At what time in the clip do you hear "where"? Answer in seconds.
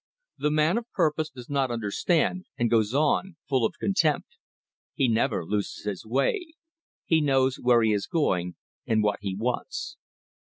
7.57-7.83